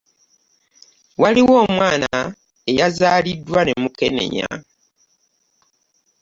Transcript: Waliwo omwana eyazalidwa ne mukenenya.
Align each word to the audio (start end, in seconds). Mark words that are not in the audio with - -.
Waliwo 1.21 1.53
omwana 1.65 2.13
eyazalidwa 2.71 3.61
ne 3.63 3.73
mukenenya. 3.81 4.47